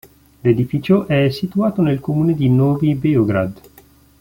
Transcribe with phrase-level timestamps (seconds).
[0.41, 3.61] L'edificio è situato nel comune di Novi Beograd.